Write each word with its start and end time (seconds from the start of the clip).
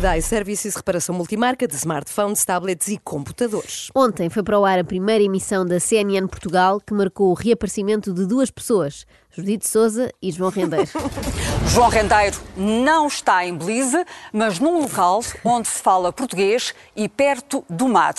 Da 0.00 0.16
iServices 0.16 0.74
Reparação 0.76 1.14
Multimarca 1.14 1.68
de 1.68 1.74
smartphones, 1.74 2.42
tablets 2.42 2.88
e 2.88 2.96
computadores. 2.96 3.90
Ontem 3.94 4.30
foi 4.30 4.42
para 4.42 4.58
o 4.58 4.64
ar 4.64 4.78
a 4.78 4.84
primeira 4.84 5.22
emissão 5.22 5.66
da 5.66 5.78
CNN 5.78 6.26
Portugal 6.26 6.80
que 6.80 6.94
marcou 6.94 7.28
o 7.28 7.34
reaparecimento 7.34 8.10
de 8.14 8.24
duas 8.26 8.50
pessoas, 8.50 9.04
Judite 9.30 9.68
Souza 9.68 10.10
e 10.22 10.32
João 10.32 10.50
Rendeiro. 10.50 10.88
João 11.68 11.90
Rendeiro 11.90 12.38
não 12.56 13.08
está 13.08 13.44
em 13.44 13.54
Belize, 13.54 14.02
mas 14.32 14.58
num 14.58 14.80
local 14.80 15.20
onde 15.44 15.68
se 15.68 15.82
fala 15.82 16.10
português 16.10 16.74
e 16.96 17.06
perto 17.06 17.62
do 17.68 17.86
mar. 17.86 18.14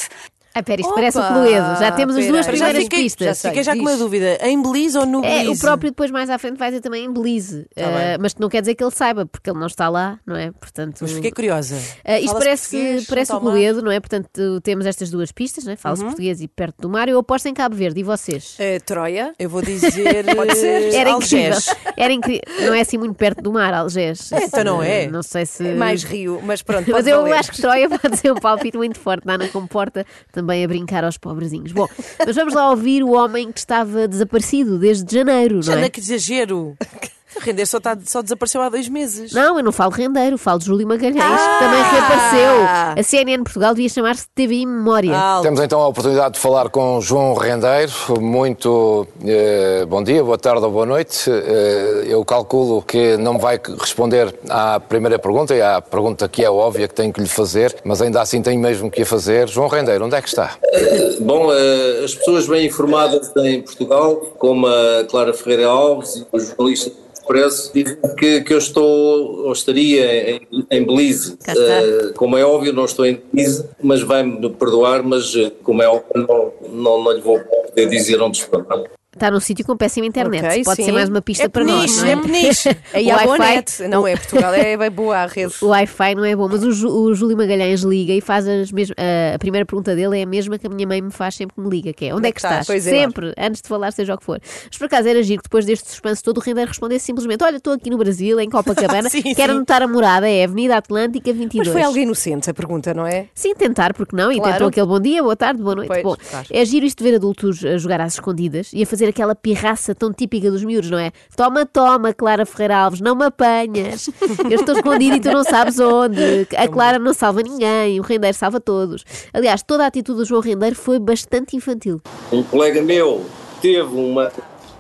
Ah, 0.54 0.62
pera, 0.64 0.82
isto 0.82 0.90
Opa! 0.92 1.00
parece 1.00 1.18
o 1.18 1.28
Cluedo. 1.28 1.80
Já 1.80 1.92
temos 1.92 2.16
as 2.16 2.26
Pera 2.26 2.32
duas 2.34 2.48
aí. 2.48 2.56
já 2.58 2.66
primeiras 2.66 2.84
fiquei, 2.84 3.04
pistas. 3.04 3.28
Já 3.28 3.34
sei. 3.36 3.52
Fiquei 3.52 3.64
já 3.64 3.74
com 3.76 3.82
uma 3.82 3.96
dúvida. 3.98 4.38
Em 4.42 4.62
Belize 4.62 4.98
ou 4.98 5.06
no 5.06 5.24
É, 5.24 5.40
Belize? 5.44 5.52
o 5.52 5.60
próprio 5.60 5.92
depois 5.92 6.12
mais 6.12 6.30
à 6.30 6.38
frente 6.38 6.58
vai 6.58 6.70
dizer 6.70 6.82
também 6.82 7.06
em 7.06 7.12
Belize. 7.12 7.66
Tá 7.76 7.84
Ah, 7.86 8.18
mas 8.20 8.36
não 8.36 8.50
quer 8.50 8.62
dizer 8.62 8.76
que 8.76 8.84
ele 8.84 8.92
saiba, 8.92 9.26
porque 9.26 9.50
ele 9.50 9.58
não 9.60 9.68
está 9.68 9.88
lá, 9.88 10.20
não 10.26 10.36
é? 10.36 10.52
Portanto, 10.52 10.98
Mas 11.02 11.12
fiquei 11.12 11.32
curiosa. 11.32 11.78
Ah, 12.04 12.20
isto 12.20 12.34
parece, 12.38 13.06
parece 13.08 13.32
o? 13.34 13.40
Cluedo, 13.40 13.82
não 13.82 13.92
é? 13.92 14.00
Portanto, 14.00 14.60
temos 14.62 14.86
estas 14.86 15.10
duas 15.10 15.32
pistas, 15.32 15.64
não 15.64 15.72
é? 15.72 15.76
Uhum. 15.76 15.78
Fala-se 15.78 16.04
português 16.04 16.42
e 16.42 16.48
perto 16.48 16.82
do 16.82 16.90
mar. 16.90 17.08
Eu 17.08 17.18
aposto 17.20 17.46
em 17.48 17.54
Cabo 17.54 17.76
Verde. 17.76 18.02
E 18.02 18.04
vocês? 18.04 18.56
Eh, 18.60 18.80
Troia. 18.80 19.34
Eu 19.40 19.50
vou 19.50 19.62
dizer. 19.62 20.26
Pode 20.36 20.56
ser. 20.56 20.94
Era 20.94 21.12
incrível. 21.12 21.58
Era 21.96 22.14
incrível. 22.14 22.42
Não 22.66 22.74
é 22.74 22.82
assim 22.82 22.98
muito 22.98 23.16
perto 23.16 23.42
do 23.42 23.54
mar, 23.54 23.74
Algés. 23.74 24.32
então 24.34 24.64
não 24.64 24.84
é. 24.84 25.08
Não 25.08 25.24
sei 25.24 25.46
se. 25.46 25.66
É 25.66 25.76
mais 25.76 26.04
Rio, 26.04 26.42
mas 26.44 26.62
pronto. 26.62 26.92
Mas 26.92 27.08
eu 27.08 27.22
valer. 27.22 27.34
acho 27.36 27.52
que 27.52 27.62
Troia 27.62 27.88
pode 27.90 28.18
ser 28.18 28.32
um 28.32 28.36
palpite 28.36 28.76
muito 28.78 29.00
forte. 29.00 29.26
Nada 29.26 29.48
comporta 29.48 30.06
também 30.32 30.41
a 30.64 30.68
brincar 30.68 31.04
aos 31.04 31.18
pobrezinhos. 31.18 31.72
Bom, 31.72 31.88
mas 32.26 32.36
vamos 32.36 32.54
lá 32.54 32.70
ouvir 32.70 33.04
o 33.04 33.12
homem 33.12 33.52
que 33.52 33.60
estava 33.60 34.08
desaparecido 34.08 34.78
desde 34.78 35.14
janeiro, 35.14 35.56
não 35.56 35.62
Jana, 35.64 35.86
é? 35.86 35.90
que 35.90 36.00
exagero. 36.00 36.76
O 37.36 37.40
Render 37.40 37.66
só, 37.66 37.80
tá- 37.80 37.98
só 38.06 38.22
desapareceu 38.22 38.62
há 38.62 38.70
dois 38.70 38.90
meses. 38.90 39.32
Não, 39.32 39.58
eu 39.58 39.64
não 39.64 39.72
falo 39.72 39.94
de 39.94 40.02
rendeiro, 40.02 40.38
falo 40.38 40.60
de 40.60 40.66
Júlio 40.66 40.86
Magalhães, 40.88 41.16
que 41.16 41.22
Ah! 41.22 41.58
também 41.60 41.82
reapareceu. 41.84 42.62
A 43.00 43.04
CNN 43.04 43.44
Portugal 43.44 43.74
devia 43.74 43.88
chamar-se 43.90 44.26
TVI 44.36 44.66
Memória. 44.66 45.14
Ah, 45.16 45.40
Temos 45.42 45.60
então 45.62 45.80
a 45.82 45.88
oportunidade 45.88 46.34
de 46.36 46.40
falar 46.42 46.70
com 46.70 47.00
João 47.00 47.34
Rendeiro. 47.34 47.92
Muito 48.20 49.08
eh, 49.26 49.86
bom 49.88 50.04
dia, 50.04 50.22
boa 50.24 50.38
tarde 50.38 50.64
ou 50.66 50.72
boa 50.72 50.86
noite. 50.86 51.30
Eh, 51.32 52.04
eu 52.08 52.24
calculo 52.26 52.82
que 52.82 53.16
não 53.18 53.38
vai 53.40 53.60
responder 53.80 54.34
à 54.50 54.80
primeira 54.80 55.18
pergunta 55.18 55.56
e 55.56 55.62
à 55.62 55.82
pergunta 55.82 56.28
que 56.28 56.44
é 56.44 56.50
óbvia 56.52 56.88
que 56.88 56.94
tenho 56.94 57.14
que 57.14 57.22
lhe 57.22 57.30
fazer, 57.30 57.76
mas 57.86 58.02
ainda 58.02 58.22
assim 58.22 58.42
tenho 58.42 58.60
mesmo 58.60 58.92
que 58.92 59.04
a 59.04 59.06
fazer. 59.06 59.48
João 59.48 59.68
Rendeiro, 59.70 60.06
onde 60.06 60.16
é 60.16 60.22
que 60.22 60.28
está? 60.28 60.58
Bom, 61.22 61.52
eh, 61.54 62.02
as 62.04 62.14
pessoas 62.14 62.46
bem 62.48 62.66
informadas 62.66 63.32
em 63.38 63.62
Portugal, 63.62 64.16
como 64.38 64.68
a 64.68 65.06
Clara 65.10 65.34
Ferreira 65.34 65.68
Alves 65.68 66.16
e 66.16 66.26
os 66.32 66.48
jornalistas 66.50 66.94
Expresso, 67.32 67.72
dizem 67.74 67.98
que, 68.18 68.42
que 68.42 68.54
eu 68.54 68.58
estou 68.58 69.46
ou 69.46 69.54
estaria 69.54 70.32
em, 70.32 70.48
em 70.70 70.86
Belize. 70.86 71.38
Eh, 71.48 72.12
como 72.16 72.38
é 72.38 72.44
óbvio, 72.44 72.74
não 72.74 72.86
estou 72.86 73.06
em 73.06 73.22
Belize, 73.32 73.66
mas 73.82 74.02
vai-me 74.02 74.50
perdoar, 74.50 75.02
mas 75.02 75.34
eh, 75.36 75.52
como 75.64 75.82
é 75.82 75.88
óbvio, 75.88 76.28
não, 76.28 76.54
não, 76.70 77.04
não 77.04 77.12
lhe 77.12 77.22
vou 77.22 77.40
poder 77.40 77.88
dizer 77.88 78.22
onde 78.22 78.38
estou. 78.38 78.66
Está 79.14 79.30
num 79.30 79.42
sítio 79.42 79.66
com 79.66 79.76
péssima 79.76 80.06
internet. 80.08 80.46
Ok, 80.46 80.64
Pode 80.64 80.78
sim. 80.78 80.84
ser 80.86 80.92
mais 80.94 81.10
uma 81.10 81.22
pista 81.22 81.44
É 81.44 81.50
para 81.50 81.66
nós, 81.66 81.82
peniche, 81.82 82.00
não 82.00 82.08
é? 82.08 82.12
é 82.12 82.16
peniche. 82.16 82.78
Aí 82.94 83.08
O 83.12 83.14
há 83.14 83.24
boa 83.24 83.38
Wi-Fi- 83.40 83.56
net. 83.56 83.88
Não 83.90 84.08
é 84.08 84.16
Portugal, 84.16 84.54
é 84.54 84.90
boa 84.90 85.18
a 85.18 85.26
rede. 85.26 85.54
O 85.62 85.68
Wi-Fi 85.68 86.16
não 86.16 86.24
é 86.24 86.34
bom, 86.34 86.48
mas 86.50 86.64
o, 86.64 86.72
Ju- 86.72 86.88
o 86.90 87.14
Júlio 87.14 87.36
Magalhães 87.36 87.82
liga 87.82 88.14
e 88.14 88.22
faz 88.22 88.48
as 88.48 88.72
mesmas. 88.72 88.96
A, 88.98 89.36
a 89.36 89.40
primeira 89.40 89.66
pergunta 89.66 89.94
dele 89.94 90.18
é 90.18 90.24
a 90.24 90.26
mesma 90.26 90.58
que 90.58 90.66
a 90.66 90.70
minha 90.70 90.88
mãe 90.88 91.02
me 91.02 91.12
faz 91.12 91.36
sempre 91.36 91.56
que 91.56 91.62
me 91.62 91.70
liga, 91.70 91.92
que 91.92 92.06
é 92.06 92.16
onde 92.16 92.30
é 92.30 92.32
que 92.32 92.40
estás? 92.40 92.66
Pois 92.66 92.88
é. 92.88 92.90
sempre, 92.90 93.34
antes 93.38 93.62
de 93.62 93.68
falar, 93.68 93.92
seja 93.92 94.16
o 94.16 94.18
que 94.18 94.24
for. 94.24 94.40
Mas 94.68 94.78
por 94.78 94.86
acaso 94.86 95.10
era 95.10 95.22
giro 95.22 95.42
que 95.42 95.50
depois 95.50 95.66
deste 95.66 95.90
suspense 95.90 96.24
todo 96.24 96.38
o 96.38 96.40
Rendeiro 96.40 96.70
respondesse 96.70 97.04
simplesmente: 97.06 97.44
Olha, 97.44 97.58
estou 97.58 97.74
aqui 97.74 97.90
no 97.90 97.98
Brasil, 97.98 98.40
em 98.40 98.50
Copacabana, 98.50 99.10
Sim, 99.12 99.24
quero 99.36 99.52
sim. 99.52 99.58
anotar 99.58 99.82
a 99.82 99.88
morada, 99.90 100.30
é 100.30 100.46
Avenida 100.46 100.78
Atlântica 100.78 101.34
22. 101.34 101.68
Mas 101.68 101.74
foi 101.74 101.84
algo 101.84 101.98
inocente 102.00 102.50
a 102.50 102.54
pergunta, 102.54 102.94
não 102.94 103.06
é? 103.06 103.26
Sim, 103.36 103.54
tentar, 103.56 103.94
porque 103.94 104.16
não? 104.16 104.32
E 104.32 104.38
Claro. 104.38 104.54
tentou 104.54 104.68
aquele 104.70 104.88
bom 104.88 105.02
dia, 105.02 105.22
boa 105.22 105.36
tarde, 105.36 105.62
boa 105.62 105.76
noite. 105.76 105.90
Pois, 105.90 106.02
bom, 106.02 106.16
claro. 106.30 106.48
é 106.50 106.64
giro 106.64 106.86
isto 106.86 107.04
de 107.04 107.10
ver 107.10 107.18
adultos 107.18 107.66
a 107.66 107.78
jogar 107.78 108.00
às 108.00 108.14
escondidas 108.14 108.70
e 108.74 108.82
a 108.84 108.86
fazer 108.86 109.01
aquela 109.10 109.36
pirraça 109.36 109.94
tão 109.94 110.14
típica 110.14 110.50
dos 110.52 110.64
miúdos, 110.64 110.90
não 110.90 110.98
é? 110.98 111.12
Toma, 111.36 111.66
toma, 111.66 112.14
Clara 112.14 112.46
Ferreira 112.46 112.78
Alves, 112.78 113.02
não 113.02 113.16
me 113.16 113.26
apanhas. 113.26 114.10
Eu 114.50 114.60
estou 114.60 114.76
escondido 114.76 115.16
e 115.16 115.20
tu 115.20 115.32
não 115.32 115.44
sabes 115.44 115.80
onde. 115.80 116.48
A 116.56 116.68
Clara 116.68 117.00
não 117.00 117.14
salva 117.14 117.42
ninguém, 117.42 118.00
o 118.00 118.04
Rendeiro 118.04 118.36
salva 118.36 118.60
todos. 118.60 119.04
Aliás, 119.34 119.64
toda 119.64 119.84
a 119.84 119.88
atitude 119.88 120.20
do 120.20 120.26
João 120.26 120.42
Rendeiro 120.42 120.76
foi 120.76 121.00
bastante 121.00 121.56
infantil. 121.56 122.02
Um 122.32 122.44
colega 122.44 122.82
meu 122.82 123.26
teve 123.62 123.96
uma, 123.96 124.32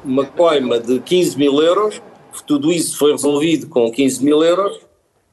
uma 0.03 0.25
coima 0.25 0.79
de 0.79 0.99
15 0.99 1.37
mil 1.37 1.61
euros, 1.61 2.01
tudo 2.47 2.71
isso 2.71 2.97
foi 2.97 3.11
resolvido 3.11 3.67
com 3.67 3.91
15 3.91 4.23
mil 4.23 4.43
euros, 4.43 4.79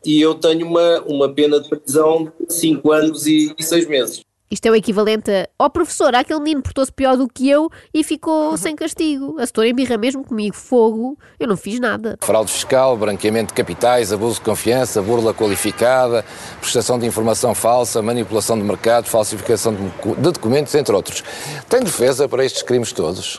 e 0.04 0.21
eu 0.21 0.34
tenho 0.34 0.66
uma, 0.66 1.00
uma 1.06 1.28
pena 1.28 1.60
de 1.60 1.69
prisão 1.69 2.32
de 2.41 2.54
5 2.54 2.93
anos 2.93 3.27
e 3.27 3.54
6 3.59 3.88
meses. 3.88 4.28
Isto 4.50 4.64
é 4.66 4.70
o 4.70 4.75
equivalente 4.75 5.31
a, 5.31 5.47
ó 5.59 5.69
professor, 5.69 6.14
aquele 6.14 6.41
menino 6.41 6.62
portou-se 6.62 6.91
pior 6.91 7.19
do 7.19 7.28
que 7.28 7.50
eu 7.50 7.70
e 7.92 8.03
ficou 8.03 8.56
sem 8.56 8.75
castigo. 8.75 9.38
A 9.38 9.44
setora 9.44 9.69
embirra 9.69 9.98
mesmo 9.98 10.25
comigo, 10.25 10.56
fogo, 10.56 11.19
eu 11.38 11.47
não 11.47 11.56
fiz 11.56 11.78
nada. 11.78 12.16
Fraude 12.22 12.50
fiscal, 12.50 12.97
branqueamento 12.97 13.48
de 13.48 13.54
capitais, 13.54 14.10
abuso 14.10 14.36
de 14.36 14.41
confiança, 14.41 15.03
burla 15.03 15.34
qualificada, 15.34 16.25
prestação 16.60 16.98
de 16.98 17.04
informação 17.04 17.54
falsa, 17.54 18.00
manipulação 18.00 18.59
de 18.59 18.64
mercado, 18.64 19.04
falsificação 19.06 19.75
de 19.75 19.82
docu- 19.82 20.14
de 20.16 20.22
documentos, 20.22 20.75
entre 20.75 20.94
outros. 20.94 21.22
Tem 21.69 21.80
defesa 21.80 22.26
para 22.26 22.42
estes 22.42 22.62
crimes 22.62 22.91
todos? 22.92 23.38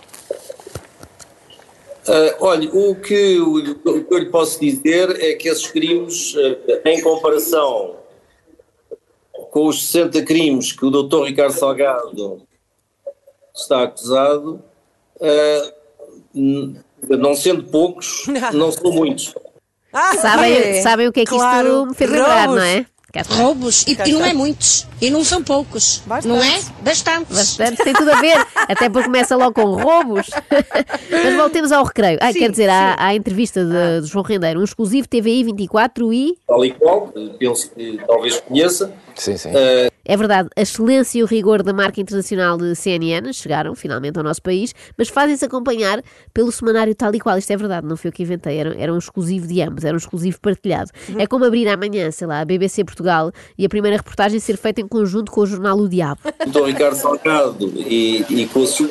Ah, 2.07 2.35
olha, 2.39 2.69
o 2.71 2.95
que, 2.95 3.39
o 3.39 4.03
que 4.03 4.13
eu 4.13 4.17
lhe 4.19 4.25
posso 4.27 4.59
dizer 4.59 5.09
é 5.19 5.33
que 5.33 5.47
esses 5.47 5.67
crimes, 5.67 6.35
ah, 6.37 6.89
em 6.89 7.01
comparação 7.01 7.95
com 9.51 9.67
os 9.67 9.87
60 9.87 10.21
crimes 10.23 10.71
que 10.71 10.85
o 10.85 10.89
Dr. 10.91 11.23
Ricardo 11.25 11.51
Salgado 11.53 12.41
está 13.55 13.83
acusado, 13.83 14.61
n- 16.33 16.75
não 17.09 17.35
sendo 17.35 17.63
poucos, 17.63 18.25
não 18.53 18.71
são 18.71 18.91
muitos. 18.91 19.33
Ah, 19.91 20.15
Sabem, 20.17 20.53
É, 20.53 20.81
sabem 20.81 21.07
o 21.07 21.11
que 21.11 21.21
é 21.21 21.25
que 21.25 21.31
claro. 21.31 21.67
isto 21.67 21.85
me 21.87 21.93
fez 21.95 22.09
lembrar, 22.11 22.47
não 22.47 22.59
é? 22.61 22.85
Roubos, 23.27 23.87
e, 23.87 23.97
e 24.05 24.11
não 24.13 24.23
é 24.23 24.35
muitos, 24.35 24.85
e 25.01 25.09
não 25.09 25.23
são 25.25 25.43
poucos, 25.43 26.03
não 26.25 26.37
é? 26.39 26.59
Bastantes. 26.83 27.35
Bastante, 27.35 27.83
tem 27.83 27.91
tudo 27.91 28.11
a 28.11 28.21
ver. 28.21 28.37
Até 28.55 28.87
porque 28.87 29.05
começa 29.07 29.35
logo 29.35 29.51
com 29.53 29.63
roubos. 29.81 30.27
Mas 31.09 31.35
voltemos 31.35 31.71
ao 31.71 31.83
recreio. 31.83 32.19
Ah, 32.21 32.31
quer 32.31 32.51
dizer, 32.51 32.69
à, 32.69 32.95
à 33.03 33.15
entrevista 33.15 33.65
de, 33.65 34.01
de 34.01 34.07
João 34.07 34.23
Rendeiro, 34.23 34.59
um 34.59 34.63
exclusivo 34.63 35.07
TVI 35.07 35.43
24 35.43 36.13
e. 36.13 36.37
Tal 36.45 36.63
e 36.63 36.69
qual, 36.71 37.11
penso 37.39 37.71
que 37.71 37.99
talvez 38.05 38.39
conheça. 38.41 38.93
Sim, 39.19 39.37
sim. 39.37 39.49
É 40.05 40.17
verdade, 40.17 40.49
a 40.55 40.61
excelência 40.61 41.19
e 41.19 41.23
o 41.23 41.25
rigor 41.25 41.61
da 41.61 41.73
marca 41.73 42.01
internacional 42.01 42.57
de 42.57 42.73
CNN 42.73 43.31
chegaram 43.31 43.75
finalmente 43.75 44.17
ao 44.17 44.23
nosso 44.23 44.41
país, 44.41 44.73
mas 44.97 45.07
fazem-se 45.09 45.45
acompanhar 45.45 46.01
pelo 46.33 46.51
semanário 46.51 46.95
tal 46.95 47.13
e 47.13 47.19
qual. 47.19 47.37
Isto 47.37 47.51
é 47.51 47.57
verdade, 47.57 47.85
não 47.85 47.95
foi 47.95 48.09
eu 48.09 48.13
que 48.13 48.23
inventei, 48.23 48.57
era, 48.57 48.75
era 48.81 48.93
um 48.93 48.97
exclusivo 48.97 49.45
de 49.45 49.61
ambos, 49.61 49.83
era 49.83 49.93
um 49.93 49.97
exclusivo 49.97 50.39
partilhado. 50.39 50.89
É 51.17 51.27
como 51.27 51.45
abrir 51.45 51.67
amanhã, 51.67 52.09
sei 52.11 52.25
lá, 52.25 52.39
a 52.39 52.45
BBC 52.45 52.83
Portugal 52.83 53.31
e 53.57 53.65
a 53.65 53.69
primeira 53.69 53.97
reportagem 53.97 54.39
ser 54.39 54.57
feita 54.57 54.81
em 54.81 54.87
conjunto 54.87 55.31
com 55.31 55.41
o 55.41 55.45
jornal 55.45 55.77
O 55.77 55.87
Diabo. 55.87 56.21
o 56.47 56.49
Dr. 56.49 56.65
Ricardo 56.65 56.95
Salgado 56.95 57.71
e, 57.75 58.25
e 58.29 58.47
com 58.47 58.63
a 58.63 58.67
sua 58.67 58.89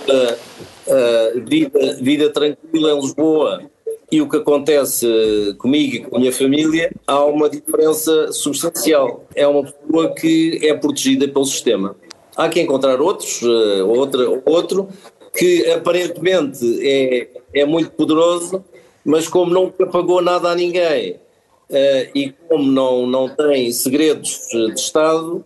ah, 0.88 1.32
vida, 1.44 1.96
vida 2.00 2.30
tranquila 2.30 2.92
em 2.92 3.00
Lisboa 3.00 3.62
e 4.10 4.22
o 4.22 4.28
que 4.28 4.36
acontece 4.38 5.06
ah, 5.06 5.54
comigo 5.56 5.96
e 5.96 6.00
com 6.00 6.16
a 6.16 6.20
minha 6.20 6.32
família, 6.32 6.90
há 7.06 7.24
uma 7.24 7.48
diferença 7.48 8.32
substancial. 8.32 9.24
É 9.34 9.46
uma 9.46 9.64
pessoa 9.64 10.14
que 10.14 10.60
é 10.62 10.74
protegida 10.74 11.28
pelo 11.28 11.44
sistema. 11.44 11.94
Há 12.36 12.48
que 12.48 12.60
encontrar 12.60 13.00
outros, 13.00 13.40
ah, 13.42 13.84
outra, 13.84 14.28
outro, 14.46 14.88
que 15.34 15.70
aparentemente 15.70 16.64
é, 16.82 17.28
é 17.52 17.64
muito 17.64 17.90
poderoso, 17.90 18.64
mas 19.04 19.28
como 19.28 19.52
nunca 19.52 19.86
pagou 19.86 20.22
nada 20.22 20.50
a 20.50 20.54
ninguém 20.54 21.16
ah, 21.70 22.10
e 22.14 22.32
como 22.48 22.64
não, 22.64 23.06
não 23.06 23.28
tem 23.28 23.70
segredos 23.72 24.48
de 24.50 24.80
Estado, 24.80 25.44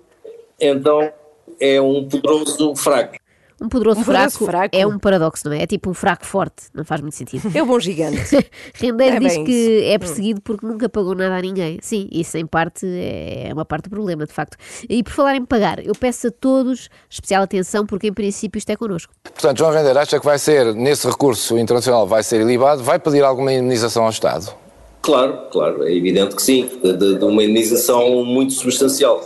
então 0.61 1.13
é 1.59 1.81
um 1.81 2.09
poderoso 2.09 2.77
fraco. 2.77 3.22
Um 3.63 3.69
poderoso, 3.69 4.01
Um 4.01 4.05
poderoso 4.05 4.39
fraco, 4.39 4.45
fraco. 4.53 4.77
é 4.77 4.87
um 4.87 4.99
paradoxo, 4.99 5.49
não 5.49 5.53
é? 5.55 5.63
É 5.63 5.67
tipo 5.67 5.89
um 5.91 5.95
fraco 5.95 6.27
forte, 6.27 6.65
não 6.75 6.85
faz 6.85 7.01
muito 7.01 7.15
sentido. 7.15 7.51
É 7.55 7.63
o 7.63 7.67
bom 7.67 7.79
gigante. 7.79 8.19
Rendeiro 8.75 9.17
É 9.17 9.19
diz 9.21 9.37
que 9.37 9.51
isso. 9.53 9.93
é 9.93 9.99
perseguido 9.99 10.41
porque 10.43 10.67
nunca 10.67 10.89
pagou 10.89 11.15
nada 11.15 11.37
a 11.37 11.41
ninguém. 11.41 11.79
Sim, 11.81 12.09
isso 12.11 12.37
em 12.37 12.47
parte 12.47 12.85
é 12.87 13.51
uma 13.53 13.65
parte 13.65 13.85
do 13.85 13.91
problema, 13.91 14.27
de 14.27 14.33
facto. 14.33 14.57
E 14.89 15.03
por 15.03 15.13
falar 15.13 15.37
em 15.37 15.45
pagar, 15.45 15.85
eu 15.85 15.95
peço 15.95 16.27
a 16.27 16.31
todos 16.31 16.89
especial 17.09 17.43
atenção 17.45 17.87
porque 17.87 18.09
em 18.09 18.13
princípio 18.13 18.59
isto 18.59 18.71
é 18.71 18.77
connosco. 18.77 19.13
Portanto, 19.23 19.59
João 19.59 19.71
Rendeiro 19.73 19.99
acha 19.99 20.19
que 20.19 20.25
vai 20.27 20.39
ser, 20.39 20.75
nesse 20.75 21.07
recurso 21.07 21.57
internacional, 21.59 22.07
vai 22.07 22.23
ser 22.23 22.41
ilibado, 22.41 22.83
vai 22.83 22.99
pedir 22.99 23.23
alguma 23.23 23.53
indemnização 23.53 24.05
ao 24.05 24.11
Estado? 24.11 24.53
Claro, 25.01 25.37
claro, 25.51 25.83
é 25.85 25.93
evidente 25.95 26.35
que 26.37 26.43
sim, 26.43 26.69
de, 26.83 27.17
de 27.19 27.25
uma 27.25 27.43
indenização 27.43 28.25
muito 28.25 28.53
substancial. 28.53 29.21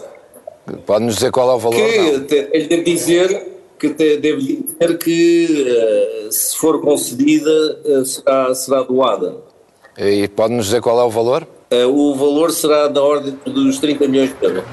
Pode-nos 0.85 1.15
dizer 1.17 1.31
qual 1.31 1.50
é 1.50 1.55
o 1.55 1.59
valor? 1.59 1.77
Que 1.77 1.97
Não. 1.99 2.06
ele 2.06 2.67
deve 2.67 2.83
dizer 2.83 3.56
que 3.78 3.90
te- 3.90 4.17
deve 4.19 4.40
dizer 4.43 4.99
que 4.99 5.64
eh, 5.69 6.28
se 6.31 6.56
for 6.56 6.81
concedida 6.81 7.81
eh, 7.84 8.05
será, 8.05 8.55
será 8.55 8.82
doada. 8.82 9.37
E 9.99 10.28
pode-nos 10.28 10.67
dizer 10.67 10.81
qual 10.81 11.00
é 11.00 11.05
o 11.05 11.11
valor? 11.11 11.46
Eh, 11.70 11.84
o 11.87 12.14
valor 12.14 12.50
será 12.52 12.88
da 12.88 13.02
ordem 13.02 13.38
dos 13.46 13.78
30 13.78 14.06
milhões 14.08 14.31
de 14.38 14.44
euros. 14.46 14.64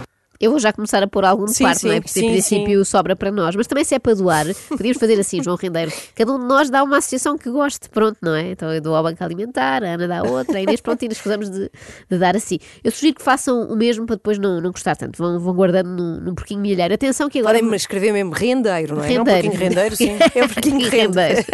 Eu 0.43 0.51
vou 0.51 0.59
já 0.59 0.73
começar 0.73 1.01
a 1.01 1.07
pôr 1.07 1.23
algum 1.25 1.45
de 1.45 1.53
Sim, 1.53 1.63
parte, 1.63 1.85
não 1.85 1.91
é? 1.91 1.95
sim, 1.95 2.01
Porque 2.01 2.19
em 2.19 2.23
sim, 2.23 2.31
princípio 2.31 2.85
sobra 2.85 3.15
para 3.15 3.31
nós. 3.31 3.55
Mas 3.55 3.65
também 3.67 3.83
se 3.83 3.95
é 3.95 3.99
para 3.99 4.13
doar, 4.13 4.45
podíamos 4.69 4.97
fazer 4.99 5.19
assim, 5.19 5.41
João 5.41 5.55
Rendeiro. 5.55 5.91
Cada 6.15 6.31
um 6.33 6.39
de 6.39 6.45
nós 6.45 6.69
dá 6.69 6.83
uma 6.83 6.97
associação 6.97 7.37
que 7.37 7.49
goste, 7.49 7.89
pronto, 7.89 8.17
não 8.21 8.35
é? 8.35 8.51
Então 8.51 8.71
eu 8.73 8.81
dou 8.81 8.95
ao 8.95 9.03
Banco 9.03 9.23
Alimentar, 9.23 9.83
a 9.83 9.93
Ana 9.93 10.07
dá 10.07 10.23
outra, 10.23 10.57
a 10.57 10.61
Inês, 10.61 10.81
pronto, 10.81 11.01
e 11.03 11.07
nos 11.07 11.17
escusamos 11.17 11.49
de, 11.49 11.69
de 12.09 12.17
dar 12.17 12.35
assim. 12.35 12.59
Eu 12.83 12.91
sugiro 12.91 13.15
que 13.15 13.21
façam 13.23 13.63
o 13.69 13.75
mesmo 13.75 14.05
para 14.05 14.15
depois 14.15 14.37
não, 14.37 14.59
não 14.59 14.71
custar 14.71 14.97
tanto. 14.97 15.17
Vão, 15.17 15.39
vão 15.39 15.53
guardando 15.53 15.87
num, 15.89 16.19
num 16.19 16.35
porquinho 16.35 16.59
milheiro. 16.61 16.93
Atenção 16.93 17.29
que 17.29 17.39
agora. 17.39 17.55
Podem-me 17.57 17.75
escrever 17.77 18.11
mesmo 18.11 18.31
rendeiro, 18.33 18.95
não 18.95 19.03
é? 19.03 19.07
Não 19.13 19.21
um 19.21 19.25
Rendeiro. 19.25 19.41
pouquinho 19.49 19.63
rendeiro, 19.69 19.95
sim. 19.95 20.11
É 20.35 20.43
um 20.43 20.47
pouquinho 20.49 20.89
rendeiro. 20.89 21.45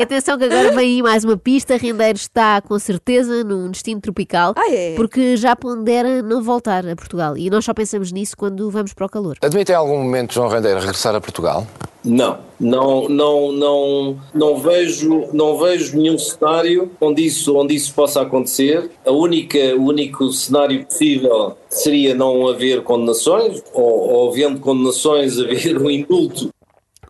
Atenção 0.00 0.38
que 0.38 0.44
agora 0.44 0.70
vem 0.72 0.96
aí 0.96 1.02
mais 1.02 1.24
uma 1.24 1.36
pista. 1.36 1.76
Rendeiro 1.76 2.16
está 2.16 2.60
com 2.60 2.78
certeza 2.78 3.42
num 3.44 3.70
destino 3.70 4.00
tropical, 4.00 4.54
Ah, 4.56 4.70
é? 4.72 4.94
porque 4.96 5.36
já 5.36 5.54
pondera 5.56 6.22
não 6.22 6.42
voltar 6.42 6.86
a 6.86 6.94
Portugal. 6.96 7.17
E 7.36 7.50
nós 7.50 7.64
só 7.64 7.74
pensamos 7.74 8.12
nisso 8.12 8.36
quando 8.36 8.70
vamos 8.70 8.92
para 8.92 9.06
o 9.06 9.08
calor. 9.08 9.36
Admite 9.42 9.72
em 9.72 9.74
algum 9.74 9.98
momento, 9.98 10.34
João 10.34 10.48
Rendeiro, 10.48 10.80
regressar 10.80 11.14
a 11.14 11.20
Portugal? 11.20 11.66
Não, 12.04 12.38
não, 12.60 13.08
não, 13.08 13.52
não, 13.52 14.20
não 14.32 14.56
vejo, 14.56 15.28
não 15.32 15.58
vejo 15.58 15.96
nenhum 15.96 16.16
cenário 16.16 16.90
onde 17.00 17.26
isso, 17.26 17.56
onde 17.56 17.74
isso 17.74 17.92
possa 17.92 18.22
acontecer. 18.22 18.90
A 19.04 19.10
única, 19.10 19.58
o 19.76 19.86
único 19.86 20.32
cenário 20.32 20.86
possível 20.86 21.56
seria 21.68 22.14
não 22.14 22.46
haver 22.46 22.82
condenações, 22.82 23.62
ou, 23.72 23.84
ou 23.84 24.30
havendo 24.30 24.60
condenações, 24.60 25.38
haver 25.40 25.76
um 25.76 25.90
indulto. 25.90 26.50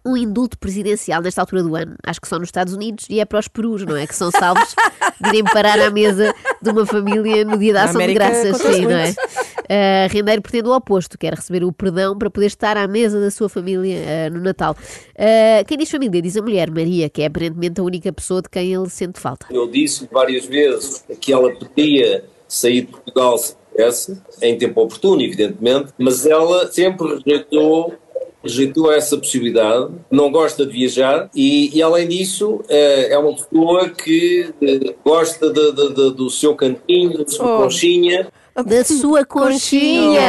Um 0.09 0.17
indulto 0.17 0.59
presidencial 0.59 1.21
nesta 1.21 1.43
altura 1.43 1.63
do 1.63 1.77
ano, 1.77 1.97
acho 2.05 2.21
que 2.21 2.29
só 2.29 2.39
nos 2.39 2.49
Estados 2.49 2.73
Unidos, 2.73 3.07
e 3.11 3.21
é 3.21 3.25
para 3.25 3.39
os 3.39 3.49
perus, 3.49 3.85
não 3.85 3.97
é? 3.97 4.07
Que 4.07 4.15
são 4.15 4.31
salvos 4.31 4.75
de 5.21 5.29
irem 5.29 5.45
parar 5.45 5.79
à 5.81 5.91
mesa 5.91 6.35
de 6.63 6.71
uma 6.71 6.87
família 6.87 7.45
no 7.45 7.59
dia 7.59 7.73
da 7.75 7.85
ação 7.85 8.01
de 8.01 8.15
graças, 8.15 8.57
sim, 8.57 8.87
não 8.87 8.97
é? 8.97 9.11
Uh, 9.11 10.11
Rendeiro 10.11 10.41
pretende 10.41 10.69
o 10.69 10.75
oposto, 10.75 11.19
quer 11.19 11.35
receber 11.35 11.63
o 11.63 11.71
perdão 11.71 12.17
para 12.17 12.31
poder 12.31 12.47
estar 12.47 12.77
à 12.77 12.89
mesa 12.89 13.21
da 13.21 13.31
sua 13.31 13.51
família 13.51 13.99
uh, 13.99 14.35
no 14.35 14.41
Natal. 14.41 14.75
Uh, 15.11 15.65
quem 15.67 15.77
diz 15.77 15.91
família 15.91 16.23
diz 16.23 16.37
a 16.39 16.43
mulher, 16.43 16.71
Maria, 16.71 17.11
que 17.11 17.21
é 17.21 17.27
aparentemente 17.27 17.79
a 17.79 17.85
única 17.85 18.11
pessoa 18.11 18.41
de 18.41 18.49
quem 18.49 18.73
ele 18.73 18.89
sente 18.89 19.21
falta. 19.21 19.47
Eu 19.51 19.71
disse 19.71 20.09
várias 20.11 20.47
vezes 20.47 21.05
que 21.21 21.33
ela 21.33 21.53
podia 21.55 22.25
sair 22.49 22.83
de 22.83 22.87
Portugal 22.87 23.37
se 23.37 23.55
quisesse, 23.71 24.19
em 24.41 24.57
tempo 24.57 24.81
oportuno, 24.81 25.21
evidentemente, 25.21 25.93
mas 25.99 26.25
ela 26.25 26.73
sempre 26.73 27.23
rejeitou 27.23 27.95
rejeitou 28.43 28.93
essa 28.93 29.17
possibilidade, 29.19 29.89
não 30.11 30.31
gosta 30.31 30.65
de 30.65 30.73
viajar 30.73 31.29
e, 31.35 31.77
e, 31.77 31.83
além 31.83 32.07
disso 32.09 32.61
eh, 32.69 33.09
é 33.13 33.19
uma 33.19 33.35
pessoa 33.35 33.89
que 33.91 34.49
eh, 34.63 34.95
gosta 35.05 35.51
de- 35.53 35.73
de- 35.73 35.89
de- 35.95 36.11
do 36.15 36.31
seu 36.31 36.55
cantinho, 36.55 37.19
da 37.19 37.27
sua 37.27 37.57
Oh. 37.57 37.63
conchinha 37.65 38.29
Da 38.67 38.85
sua 38.85 39.25
conchinha! 39.25 40.21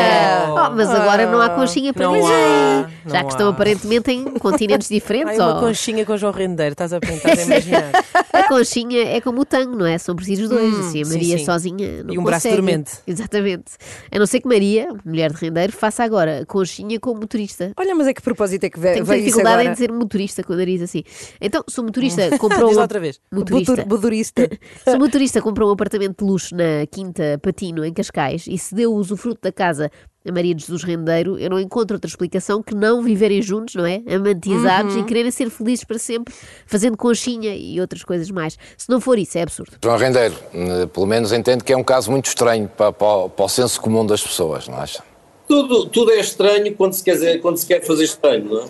Oh, 0.50 0.76
mas 0.76 0.90
agora 0.90 1.30
não 1.32 1.42
há 1.42 1.50
conchinha 1.50 1.94
para 1.94 2.06
Não 2.06 2.14
ninguém. 2.14 2.30
há, 2.32 2.90
Já 3.06 3.20
não 3.20 3.26
que 3.28 3.34
estão 3.34 3.48
há. 3.48 3.52
aparentemente 3.52 4.12
em 4.12 4.24
continentes 4.36 4.88
diferentes. 4.90 5.40
Ai, 5.40 5.46
uma 5.46 5.58
oh. 5.58 5.60
conchinha 5.62 6.06
com 6.06 6.16
João 6.18 6.32
Rendeiro, 6.34 6.74
estás 6.74 6.94
a, 6.94 6.98
a 6.98 7.42
imaginar? 7.44 7.92
A 8.32 8.48
conchinha 8.48 9.02
é 9.18 9.20
como 9.22 9.42
o 9.42 9.46
tango, 9.46 9.76
não 9.76 9.86
é? 9.86 9.98
São 9.98 10.16
precisos 10.16 10.50
dois. 10.50 10.74
assim, 10.80 11.02
a 11.02 11.06
sim, 11.06 11.12
Maria 11.14 11.38
sim. 11.40 11.46
sozinha 11.46 12.04
não 12.04 12.14
E 12.14 12.18
um 12.20 12.24
braço 12.24 12.48
consegue. 12.48 12.56
dormente. 12.62 12.92
Exatamente. 13.06 13.72
A 14.12 14.20
não 14.20 14.26
ser 14.26 14.40
que 14.40 14.48
Maria, 14.48 14.88
mulher 15.04 15.32
de 15.34 15.38
rendeiro, 15.46 15.74
faça 15.74 16.04
agora 16.04 16.46
conchinha 16.48 17.00
com 17.00 17.14
motorista. 17.16 17.72
Olha, 17.76 17.94
mas 17.96 18.08
é 18.08 18.14
que 18.14 18.22
propósito 18.22 18.64
é 18.64 18.70
que 18.70 18.80
ve- 18.80 18.94
Tenho 18.94 19.06
veio 19.06 19.22
dificuldade 19.24 19.56
agora? 19.56 19.70
em 19.70 19.74
dizer 19.74 19.92
motorista 19.92 20.44
com 20.44 20.54
o 20.54 20.56
nariz 20.56 20.82
assim. 20.82 21.04
Então, 21.42 21.64
se 21.68 21.80
o 21.80 21.84
motorista 21.84 22.38
comprou 22.38 22.70
Diz 22.70 22.78
um 22.78 22.82
outra 22.82 23.00
vez. 23.00 23.20
motorista, 23.32 23.72
Budur- 23.76 23.86
Budurista. 23.88 24.50
se 24.86 24.96
o 24.96 25.00
motorista 25.00 25.42
comprou 25.42 25.70
um 25.70 25.74
apartamento 25.74 26.24
de 26.24 26.32
luxo 26.32 26.56
na 26.56 26.86
Quinta 26.90 27.40
Patino, 27.42 27.84
em 27.84 27.92
Cascais, 27.94 28.19
e 28.48 28.58
se 28.58 28.76
deu 28.76 28.92
o 28.94 28.96
usufruto 28.96 29.40
da 29.42 29.52
casa 29.52 29.90
a 30.28 30.32
Maria 30.32 30.54
de 30.54 30.62
Jesus 30.62 30.84
Rendeiro, 30.84 31.40
eu 31.40 31.50
não 31.50 31.60
encontro 31.60 31.96
outra 31.96 32.08
explicação 32.10 32.62
que 32.62 32.76
não 32.76 33.02
viverem 33.02 33.42
juntos, 33.42 33.74
não 33.76 33.86
é? 33.86 34.02
Amantizados 34.14 34.94
Uhum. 34.96 35.02
e 35.02 35.06
quererem 35.06 35.32
ser 35.32 35.50
felizes 35.50 35.86
para 35.86 35.98
sempre, 35.98 36.34
fazendo 36.68 36.98
conchinha 36.98 37.56
e 37.56 37.80
outras 37.80 38.04
coisas 38.04 38.30
mais. 38.30 38.58
Se 38.78 38.90
não 38.90 39.00
for 39.00 39.18
isso, 39.18 39.38
é 39.38 39.42
absurdo. 39.44 39.78
João 39.82 39.98
Rendeiro, 39.98 40.36
eh, 40.54 40.86
pelo 40.88 41.06
menos 41.06 41.32
entendo 41.32 41.64
que 41.64 41.72
é 41.72 41.78
um 41.78 41.84
caso 41.84 42.12
muito 42.12 42.26
estranho 42.26 42.68
para, 42.68 42.92
para 42.92 43.08
o- 43.08 43.30
para 43.30 43.46
o 43.46 43.50
senso 43.50 43.80
comum 43.82 44.06
das 44.06 44.22
pessoas, 44.22 44.68
não 44.68 44.78
acha? 44.78 45.02
tudo, 45.48 45.88
tudo 45.88 46.12
é 46.12 46.20
estranho 46.20 46.76
quando 46.76 46.94
se, 46.94 47.04
quer, 47.04 47.40
quando 47.40 47.58
se 47.58 47.66
quer 47.66 47.82
fazer 47.84 48.04
estranho, 48.04 48.46
não 48.46 48.62
é? 48.62 48.66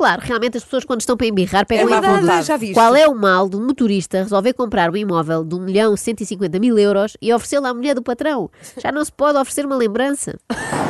Claro, 0.00 0.22
realmente 0.24 0.56
as 0.56 0.64
pessoas 0.64 0.82
quando 0.82 1.00
estão 1.00 1.14
para 1.14 1.26
embirrar 1.26 1.66
pegam 1.66 1.86
É 1.92 1.98
em 1.98 2.00
verdade, 2.00 2.46
já 2.46 2.56
viste. 2.56 2.72
Qual 2.72 2.96
é 2.96 3.06
o 3.06 3.14
mal 3.14 3.50
de 3.50 3.56
um 3.56 3.66
motorista 3.66 4.22
resolver 4.22 4.54
comprar 4.54 4.90
um 4.90 4.96
imóvel 4.96 5.44
de 5.44 5.54
1 5.54 5.60
milhão 5.60 5.94
150 5.94 6.58
mil 6.58 6.78
euros 6.78 7.18
e 7.20 7.30
oferecê-lo 7.34 7.66
à 7.66 7.74
mulher 7.74 7.94
do 7.94 8.02
patrão? 8.02 8.50
Já 8.82 8.90
não 8.90 9.04
se 9.04 9.12
pode 9.12 9.36
oferecer 9.36 9.66
uma 9.66 9.76
lembrança. 9.76 10.38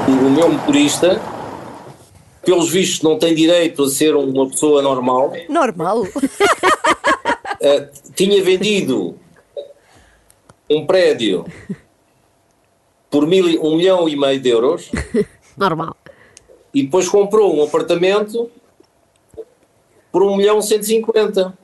O, 0.06 0.30
meu 0.30 0.52
motorista, 0.52 1.20
pelos 2.44 2.70
vistos, 2.70 3.02
não 3.02 3.18
tem 3.18 3.34
direito 3.34 3.82
a 3.82 3.88
ser 3.88 4.14
uma 4.14 4.48
pessoa 4.48 4.80
normal, 4.80 5.32
Normal. 5.48 6.06
Eh, 7.62 7.88
tinha 8.14 8.42
vendido 8.42 9.18
um 10.70 10.86
prédio 10.86 11.44
por 13.10 13.26
mil, 13.26 13.60
um 13.60 13.76
milhão 13.76 14.08
e 14.08 14.16
meio 14.16 14.40
de 14.40 14.48
euros 14.48 14.90
Normal. 15.58 15.94
e 16.72 16.84
depois 16.84 17.06
comprou 17.06 17.54
um 17.54 17.62
apartamento 17.62 18.50
por 20.10 20.22
um 20.22 20.36
milhão 20.36 20.60
cento 20.60 20.82
e 20.82 20.86
cinquenta. 20.86 21.56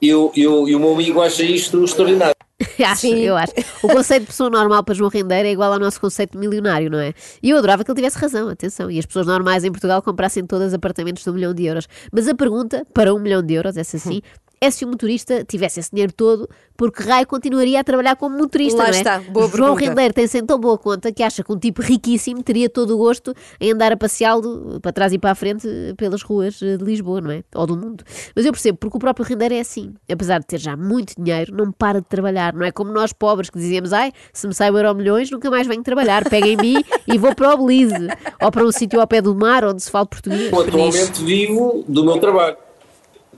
E 0.00 0.14
o, 0.14 0.32
meu 0.78 0.92
amigo 0.94 1.20
acha 1.20 1.42
isto 1.42 1.82
extraordinário. 1.82 2.36
acho, 2.84 3.06
eu 3.06 3.36
acho. 3.36 3.52
O 3.82 3.88
conceito 3.88 4.22
de 4.22 4.26
pessoa 4.28 4.50
normal 4.50 4.82
para 4.82 4.94
João 4.94 5.10
Rendeiro 5.10 5.48
é 5.48 5.52
igual 5.52 5.72
ao 5.72 5.78
nosso 5.78 6.00
conceito 6.00 6.32
de 6.32 6.38
milionário, 6.38 6.90
não 6.90 6.98
é? 6.98 7.12
E 7.42 7.50
eu 7.50 7.58
adorava 7.58 7.84
que 7.84 7.90
ele 7.90 7.96
tivesse 7.96 8.18
razão, 8.18 8.48
atenção. 8.48 8.90
E 8.90 8.98
as 8.98 9.06
pessoas 9.06 9.26
normais 9.26 9.64
em 9.64 9.70
Portugal 9.70 10.00
comprassem 10.02 10.46
todas 10.46 10.72
apartamentos 10.74 11.22
de 11.22 11.30
um 11.30 11.32
milhão 11.34 11.54
de 11.54 11.66
euros. 11.66 11.88
Mas 12.12 12.28
a 12.28 12.34
pergunta, 12.34 12.84
para 12.94 13.14
um 13.14 13.18
milhão 13.18 13.42
de 13.42 13.54
euros, 13.54 13.76
essa 13.76 13.98
sim, 13.98 14.20
é 14.60 14.70
se 14.70 14.84
o 14.84 14.88
motorista 14.88 15.44
tivesse 15.44 15.80
esse 15.80 15.90
dinheiro 15.90 16.12
todo, 16.12 16.48
porque 16.76 17.02
raio 17.02 17.26
continuaria 17.26 17.80
a 17.80 17.84
trabalhar 17.84 18.16
como 18.16 18.36
motorista, 18.38 18.78
Lá 18.78 18.88
não 18.88 18.94
é? 18.94 18.98
está, 18.98 19.18
boa 19.20 19.48
João 19.48 19.74
pergunta. 19.74 19.84
Rendeiro 19.84 20.14
tem-se 20.14 20.38
em 20.38 20.46
tão 20.46 20.58
boa 20.58 20.78
conta 20.78 21.12
que 21.12 21.22
acha 21.22 21.42
que 21.42 21.52
um 21.52 21.58
tipo 21.58 21.82
riquíssimo 21.82 22.42
teria 22.42 22.68
todo 22.70 22.94
o 22.94 22.98
gosto 22.98 23.34
em 23.60 23.72
andar 23.72 23.92
a 23.92 23.96
passeá-lo 23.96 24.80
para 24.80 24.92
trás 24.92 25.12
e 25.12 25.18
para 25.18 25.32
a 25.32 25.34
frente 25.34 25.68
pelas 25.96 26.22
ruas 26.22 26.54
de 26.54 26.76
Lisboa, 26.78 27.20
não 27.20 27.30
é? 27.30 27.42
Ou 27.54 27.66
do 27.66 27.76
mundo. 27.76 28.04
Mas 28.34 28.44
eu 28.46 28.52
percebo, 28.52 28.78
porque 28.78 28.96
o 28.96 29.00
próprio 29.00 29.26
Rendeiro 29.26 29.54
é 29.54 29.60
assim. 29.60 29.94
Apesar 30.10 30.38
de 30.38 30.46
ter 30.46 30.58
já 30.58 30.76
muito 30.76 31.14
dinheiro, 31.20 31.54
não 31.54 31.72
para 31.72 32.00
de 32.00 32.06
trabalhar. 32.06 32.52
Não 32.54 32.64
é 32.64 32.70
como 32.70 32.92
nós 32.92 33.12
pobres 33.12 33.50
que 33.50 33.58
dizíamos, 33.58 33.92
ai, 33.92 34.12
se 34.32 34.46
me 34.46 34.54
sai 34.54 34.70
o 34.70 34.76
euro 34.76 34.94
milhões, 34.94 35.30
nunca 35.30 35.50
mais 35.50 35.66
venho 35.66 35.82
trabalhar. 35.82 36.28
Pega 36.28 36.46
em 36.46 36.56
mim 36.56 36.76
e 37.06 37.18
vou 37.18 37.34
para 37.34 37.54
o 37.54 37.66
Belize. 37.66 38.08
Ou 38.40 38.50
para 38.50 38.64
um 38.64 38.70
sítio 38.72 39.00
ao 39.00 39.06
pé 39.06 39.20
do 39.20 39.34
mar 39.34 39.64
onde 39.64 39.82
se 39.82 39.90
fala 39.90 40.06
português. 40.06 40.52
Eu 40.52 40.60
atualmente 40.60 41.24
vivo 41.24 41.84
do 41.88 42.04
meu 42.04 42.18
trabalho. 42.18 42.56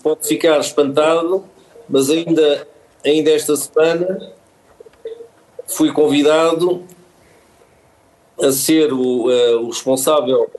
Pode 0.02 0.26
ficar 0.26 0.58
espantado, 0.60 1.44
mas 1.88 2.10
ainda, 2.10 2.66
ainda 3.04 3.30
esta 3.30 3.54
semana 3.56 4.32
fui 5.66 5.92
convidado 5.92 6.84
a 8.42 8.50
ser 8.50 8.92
o, 8.92 9.30
eh, 9.30 9.56
o 9.56 9.68
responsável 9.68 10.50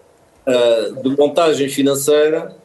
eh, 0.46 0.92
de 1.02 1.18
montagem 1.18 1.68
financeira 1.70 2.56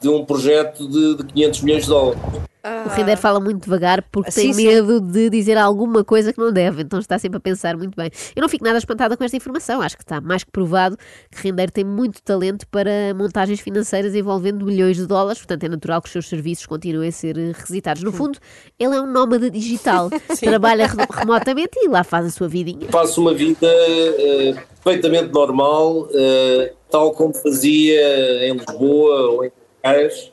de 0.00 0.08
um 0.08 0.24
projeto 0.24 0.86
de, 0.88 1.16
de 1.16 1.24
500 1.32 1.60
milhões 1.62 1.82
de 1.84 1.88
dólares. 1.88 2.22
O 2.64 2.88
Render 2.90 3.16
fala 3.16 3.40
muito 3.40 3.64
devagar 3.64 4.04
porque 4.12 4.28
Ah, 4.28 4.32
sim, 4.32 4.42
tem 4.42 4.52
sim. 4.52 4.66
medo 4.68 5.00
de 5.00 5.28
dizer 5.28 5.58
alguma 5.58 6.04
coisa 6.04 6.32
que 6.32 6.38
não 6.38 6.52
deve, 6.52 6.82
então 6.82 7.00
está 7.00 7.18
sempre 7.18 7.38
a 7.38 7.40
pensar 7.40 7.76
muito 7.76 7.96
bem. 7.96 8.08
Eu 8.36 8.40
não 8.40 8.48
fico 8.48 8.64
nada 8.64 8.78
espantada 8.78 9.16
com 9.16 9.24
esta 9.24 9.36
informação, 9.36 9.80
acho 9.82 9.96
que 9.96 10.04
está 10.04 10.20
mais 10.20 10.44
que 10.44 10.50
provado 10.52 10.96
que 11.30 11.42
Render 11.42 11.72
tem 11.72 11.82
muito 11.84 12.22
talento 12.22 12.64
para 12.68 13.12
montagens 13.16 13.58
financeiras 13.58 14.14
envolvendo 14.14 14.64
milhões 14.64 14.96
de 14.96 15.06
dólares, 15.06 15.38
portanto 15.40 15.64
é 15.64 15.68
natural 15.68 16.00
que 16.00 16.06
os 16.06 16.12
seus 16.12 16.28
serviços 16.28 16.64
continuem 16.66 17.08
a 17.08 17.12
ser 17.12 17.36
eh, 17.36 17.52
requisitados. 17.52 18.02
No 18.04 18.12
fundo, 18.12 18.38
ele 18.78 18.94
é 18.94 19.00
um 19.00 19.06
nómada 19.10 19.50
digital, 19.50 20.08
trabalha 20.40 20.86
re- 20.86 21.06
remotamente 21.10 21.72
e 21.82 21.88
lá 21.88 22.04
faz 22.04 22.26
a 22.26 22.30
sua 22.30 22.46
vidinha. 22.46 22.88
Faço 22.90 23.20
uma 23.20 23.34
vida 23.34 23.66
eh, 23.66 24.54
perfeitamente 24.84 25.32
normal, 25.32 26.08
eh, 26.14 26.72
tal 26.90 27.10
como 27.12 27.34
fazia 27.34 28.46
em 28.48 28.52
Lisboa 28.56 29.30
ou 29.32 29.44
em 29.44 29.50
Cascais. 29.82 30.30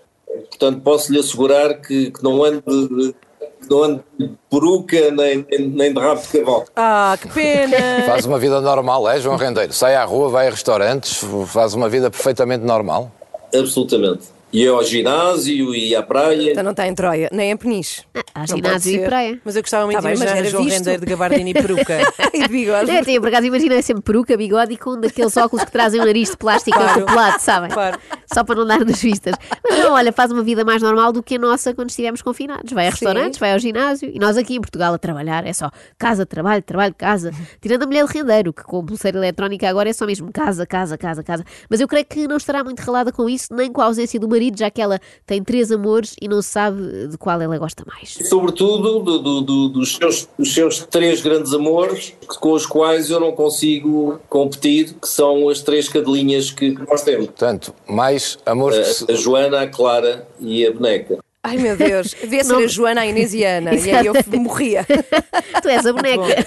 Portanto, 0.50 0.82
posso 0.82 1.12
lhe 1.12 1.20
assegurar 1.20 1.76
que, 1.82 2.12
que 2.12 2.24
não 2.24 2.44
ando 2.44 2.62
de, 2.88 3.14
que 3.62 3.70
não 3.70 3.84
ando 3.84 4.04
de 4.20 4.30
peruca 4.50 5.12
nem, 5.12 5.46
nem, 5.50 5.68
nem 5.70 5.94
de 5.94 6.00
rabo 6.00 6.22
de 6.22 6.28
cavalo. 6.40 6.66
Ah, 6.76 7.18
que 7.20 7.28
pena! 7.30 7.78
Faz 8.06 8.26
uma 8.26 8.38
vida 8.40 8.62
normal, 8.62 9.10
é, 9.10 9.20
João 9.20 9.38
Rendeiro? 9.38 9.74
Sai 9.74 9.96
à 9.96 10.04
rua, 10.04 10.30
vai 10.30 10.48
a 10.48 10.52
restaurantes, 10.52 11.24
faz 11.48 11.74
uma 11.74 11.90
vida 11.90 12.10
perfeitamente 12.12 12.64
normal. 12.64 13.12
Absolutamente. 13.54 14.28
E 14.52 14.66
ao 14.68 14.84
ginásio 14.84 15.76
e 15.76 15.96
à 15.96 16.02
praia. 16.02 16.52
Então 16.52 16.64
não 16.64 16.72
está 16.72 16.88
em 16.88 16.96
Troia, 16.96 17.30
nem 17.32 17.52
em 17.52 17.58
Peniche. 17.58 18.02
Há 18.34 18.40
Não 18.40 18.48
ginásio 18.48 18.62
pode 18.72 18.90
e 18.90 19.00
ser. 19.00 19.06
praia. 19.06 19.40
Mas 19.46 19.56
eu 19.56 19.62
gostava 19.62 19.86
muito 19.86 19.96
Tá 19.98 20.02
de 20.02 20.08
bem, 20.08 20.14
mas 20.18 20.22
imaginar 20.22 20.40
era 20.40 20.50
João 20.50 20.64
visto. 20.64 20.78
Rendeiro 20.78 21.00
de 21.02 21.06
gabardina 21.06 21.50
e 21.50 21.54
peruca. 21.54 21.98
E 22.34 22.42
de 22.42 22.48
bigode. 22.48 22.90
É, 22.90 23.04
tem, 23.04 23.20
por 23.20 23.28
acaso 23.30 23.46
imaginei 23.46 23.82
sempre 23.84 24.02
peruca, 24.02 24.36
bigode 24.36 24.74
e 24.74 24.78
com 24.78 24.92
um 24.92 25.00
daqueles 25.02 25.38
óculos 25.38 25.64
que 25.66 25.72
trazem 25.72 26.02
o 26.02 26.06
nariz 26.06 26.32
de 26.32 26.38
plástico 26.38 26.76
Claro. 26.78 27.04
acoplado, 27.04 27.40
sabem? 27.42 27.70
Claro. 27.70 28.00
Só 28.34 28.44
para 28.44 28.56
não 28.56 28.66
dar 28.66 28.86
nas 28.86 29.02
vistas. 29.02 29.34
Mas 29.68 29.80
não, 29.80 29.94
olha, 29.94 30.12
faz 30.12 30.32
uma 30.32 30.44
vida 30.44 30.64
mais 30.64 30.82
normal 30.82 31.12
do 31.12 31.24
que 31.24 31.36
a 31.36 31.40
nossa 31.40 31.74
quando 31.74 31.90
estivemos 31.90 32.22
confinados. 32.22 32.72
Vai 32.72 32.88
a 32.88 32.92
Sim. 32.92 33.06
restaurantes, 33.06 33.40
vai 33.40 33.54
ao 33.54 33.60
ginásio 33.60 34.12
e 34.14 34.20
nós 34.20 34.38
aqui 34.38 34.56
em 34.56 34.62
Portugal 34.62 34.94
a 34.94 34.98
trabalhar 34.98 35.46
é 35.46 35.54
só 35.54 35.70
casa, 35.98 36.26
trabalho, 36.26 36.62
trabalho, 36.64 36.94
casa. 36.98 37.32
Tirando 37.62 37.84
a 37.84 37.86
mulher 37.88 38.06
de 38.06 38.14
rendeiro, 38.14 38.54
que 38.54 38.64
com 38.64 38.86
pulseira 38.86 39.18
eletrónica 39.18 39.68
agora 39.70 39.90
é 39.90 39.94
só 39.94 40.06
mesmo 40.06 40.32
casa, 40.32 40.66
casa, 40.66 40.98
casa, 40.98 41.24
casa. 41.24 41.44
Mas 41.70 41.80
eu 41.82 41.88
creio 41.88 42.06
que 42.06 42.28
não 42.28 42.38
estará 42.38 42.64
muito 42.64 42.80
relada 42.80 43.12
com 43.12 43.28
isso, 43.30 43.48
nem 43.54 43.72
com 43.72 43.82
a 43.82 43.86
ausência 43.86 44.20
do 44.20 44.28
marido, 44.30 44.58
já 44.60 44.70
que 44.70 44.82
ela 44.82 45.00
tem 45.26 45.44
três 45.44 45.72
amores 45.72 46.16
e 46.22 46.28
não 46.28 46.42
sabe 46.42 47.08
de 47.08 47.18
qual 47.18 47.42
ela 47.42 47.58
gosta 47.58 47.84
mais. 47.88 48.18
Sobretudo 48.30 49.00
do- 49.02 49.20
do- 49.20 49.42
do- 49.42 49.70
dos, 49.70 49.96
seus, 49.96 50.28
dos 50.38 50.54
seus 50.54 50.86
três 50.86 51.22
grandes 51.22 51.54
amores, 51.54 52.14
com 52.40 52.52
os 52.54 52.66
quais 52.66 53.10
eu 53.10 53.20
não 53.20 53.32
consigo 53.32 54.20
competir, 54.30 54.94
que 54.94 55.08
são 55.08 55.50
as 55.50 55.62
três 55.62 55.90
cadelinhas 55.90 56.52
que 56.52 56.72
nós 56.88 57.02
temos. 57.02 57.26
Portanto, 57.28 57.74
mais 57.88 58.19
amores 58.46 58.88
que 58.88 58.94
se- 58.94 59.06
A, 59.10 59.14
a 59.14 59.16
Joana, 59.18 59.62
a 59.62 59.68
Clara 59.68 60.28
e 60.40 60.66
a 60.66 60.72
Boneca. 60.72 61.18
Ai 61.44 61.58
meu 61.58 61.76
Deus, 61.78 62.14
devia 62.22 62.44
ser 62.44 62.52
Não. 62.54 62.60
a 62.60 62.68
Joana, 62.68 63.02
a 63.02 63.06
Inês 63.06 63.34
e 63.34 63.46
a 63.46 63.58
Ana. 63.58 63.74
E 63.74 63.92
aí 63.92 64.06
eu 64.06 64.14
morria. 64.40 64.86
tu 65.62 65.70
és 65.70 65.86
a 65.86 65.94
boneca. 65.94 66.46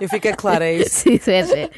Eu 0.00 0.08
fico 0.08 0.28
a 0.28 0.32
Clara, 0.34 0.64
é 0.66 0.74
isso. 0.74 0.90
Sim, 1.00 1.14
isso 1.14 1.30
é, 1.30 1.40
é. 1.40 1.70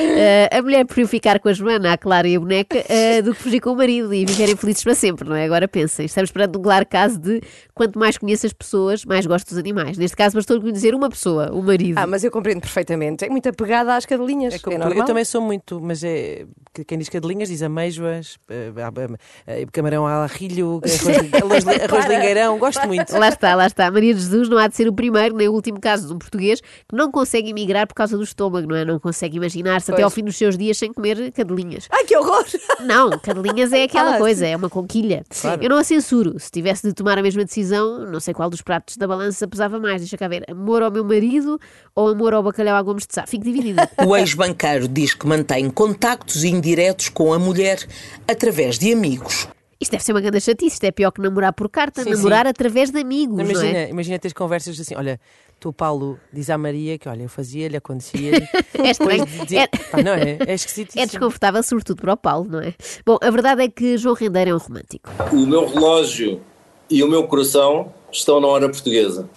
Eh, 0.00 0.48
a 0.52 0.62
mulher 0.62 0.84
preferiu 0.84 1.08
ficar 1.08 1.38
com 1.40 1.48
a 1.48 1.52
Joana, 1.52 1.92
a 1.92 1.98
Clara 1.98 2.26
e 2.26 2.36
a 2.36 2.40
boneca 2.40 2.84
eh, 2.88 3.22
do 3.22 3.34
que 3.34 3.42
fugir 3.42 3.60
com 3.60 3.70
o 3.70 3.76
marido 3.76 4.12
e 4.14 4.24
viverem 4.24 4.56
felizes 4.56 4.82
para 4.82 4.94
sempre, 4.94 5.28
não 5.28 5.36
é? 5.36 5.44
Agora 5.44 5.68
pensem, 5.68 6.06
estamos 6.06 6.30
perante 6.30 6.58
um 6.58 6.62
claro 6.62 6.86
caso 6.86 7.18
de 7.18 7.40
quanto 7.74 7.98
mais 7.98 8.16
conheço 8.18 8.46
as 8.46 8.52
pessoas, 8.52 9.04
mais 9.04 9.26
gosto 9.26 9.48
dos 9.48 9.58
animais. 9.58 9.98
Neste 9.98 10.16
caso, 10.16 10.36
bastou 10.36 10.60
conhecer 10.60 10.94
uma 10.94 11.08
pessoa, 11.08 11.50
o 11.52 11.62
marido. 11.62 11.98
Ah, 11.98 12.06
mas 12.06 12.24
eu 12.24 12.30
compreendo 12.30 12.60
perfeitamente. 12.60 13.24
É 13.24 13.28
muito 13.28 13.48
apegada 13.48 13.94
às 13.94 14.06
cadelinhas. 14.06 14.54
É 14.54 14.56
É, 14.56 14.60
como 14.60 15.00
eu 15.00 15.04
também 15.04 15.24
sou 15.24 15.40
muito, 15.40 15.80
mas 15.80 16.02
é 16.04 16.46
que 16.72 16.84
quem 16.84 16.98
diz 16.98 17.08
cadelinhas 17.08 17.48
diz 17.48 17.62
ameijoas, 17.62 18.38
eh, 18.48 19.66
camarão 19.72 20.06
ao 20.06 20.26
rilho, 20.26 20.80
arroz, 21.42 21.66
arroz, 21.66 22.06
lingueirão, 22.06 22.58
gosto 22.58 22.86
muito. 22.86 23.12
Lá 23.16 23.28
está, 23.28 23.54
lá 23.54 23.66
está. 23.66 23.90
Maria 23.90 24.14
de 24.14 24.20
Jesus 24.20 24.48
não 24.48 24.58
há 24.58 24.68
de 24.68 24.76
ser 24.76 24.88
o 24.88 24.92
primeiro 24.92 25.36
nem 25.36 25.48
o 25.48 25.52
último 25.52 25.80
caso 25.80 26.08
de 26.08 26.14
um 26.14 26.18
português 26.18 26.60
que 26.60 26.94
não 26.94 27.10
consegue 27.10 27.50
emigrar 27.50 27.86
por 27.86 27.94
causa 27.94 28.16
do 28.16 28.22
estômago, 28.22 28.68
não 28.68 28.76
é? 28.76 28.84
Não 28.84 28.98
consegue 29.00 29.36
imaginar-se 29.36 29.89
até 29.90 29.96
Pois. 30.02 30.04
ao 30.04 30.10
fim 30.10 30.24
dos 30.24 30.36
seus 30.36 30.56
dias 30.56 30.76
sem 30.78 30.92
comer 30.92 31.30
cadelinhas. 31.32 31.86
Ai, 31.90 32.04
que 32.04 32.16
horror! 32.16 32.44
Não, 32.80 33.10
cadelinhas 33.18 33.72
é 33.72 33.84
aquela 33.84 34.14
Ah, 34.16 34.18
coisa, 34.18 34.46
é 34.46 34.56
uma 34.56 34.68
conquilha. 34.70 35.22
Eu 35.60 35.68
não 35.70 35.76
a 35.78 35.84
censuro. 35.84 36.38
Se 36.38 36.50
tivesse 36.50 36.86
de 36.86 36.92
tomar 36.94 37.18
a 37.18 37.22
mesma 37.22 37.44
decisão, 37.44 38.06
não 38.06 38.18
sei 38.20 38.32
qual 38.34 38.48
dos 38.50 38.62
pratos 38.62 38.96
da 38.96 39.06
balança 39.06 39.46
pesava 39.46 39.78
mais. 39.78 40.00
Deixa 40.00 40.16
cá 40.16 40.26
ver. 40.28 40.44
Amor 40.50 40.82
ao 40.82 40.90
meu 40.90 41.04
marido 41.04 41.58
ou 41.94 42.08
amor 42.08 42.32
ao 42.34 42.42
bacalhau 42.42 42.76
à 42.76 42.82
Gomes 42.82 43.06
de 43.06 43.14
Sá? 43.14 43.26
Fico 43.26 43.44
dividida. 43.44 43.88
O 44.06 44.16
ex-banqueiro 44.16 44.88
diz 44.88 45.14
que 45.14 45.26
mantém 45.26 45.70
contactos 45.70 46.42
indiretos 46.44 47.08
com 47.08 47.32
a 47.32 47.38
mulher 47.38 47.78
através 48.26 48.78
de 48.78 48.92
amigos. 48.92 49.46
Isto 49.80 49.92
deve 49.92 50.04
ser 50.04 50.12
uma 50.12 50.20
grande 50.20 50.40
chatice. 50.40 50.74
Isto 50.74 50.84
é 50.84 50.90
pior 50.90 51.10
que 51.10 51.20
namorar 51.22 51.52
por 51.52 51.68
carta. 51.70 52.02
Sim, 52.04 52.10
namorar 52.10 52.46
através 52.46 52.90
de 52.90 53.00
amigos, 53.00 53.36
não, 53.38 53.44
Imagina, 53.44 53.78
é? 53.78 53.88
imagina 53.90 54.18
teres 54.18 54.32
conversas 54.34 54.78
assim, 54.78 54.94
olha, 54.94 55.18
tu 55.58 55.72
Paulo 55.72 56.18
diz 56.32 56.50
à 56.50 56.58
Maria 56.58 56.98
que 56.98 57.08
olha, 57.08 57.22
eu 57.22 57.28
fazia-lhe, 57.28 57.76
acontecia-lhe. 57.76 58.46
É 58.74 58.90
estranho. 58.90 59.24
Dizia- 59.26 59.62
É- 59.62 59.66
Pá, 59.66 60.02
não 60.02 60.12
é? 60.12 60.38
É 60.46 60.54
esquisito. 60.54 60.96
É 60.98 61.06
desconfortável, 61.06 61.62
sobretudo 61.62 62.00
para 62.02 62.12
o 62.12 62.16
Paulo, 62.16 62.46
não 62.50 62.60
é? 62.60 62.74
Bom, 63.06 63.16
a 63.22 63.30
verdade 63.30 63.62
é 63.62 63.68
que 63.68 63.96
João 63.96 64.14
Rendeiro 64.14 64.50
é 64.50 64.54
um 64.54 64.58
romântico. 64.58 65.08
O 65.32 65.46
meu 65.46 65.66
relógio 65.66 66.40
e 66.90 67.02
o 67.02 67.08
meu 67.08 67.26
coração 67.26 67.92
estão 68.12 68.40
na 68.40 68.48
hora 68.48 68.68
portuguesa. 68.68 69.28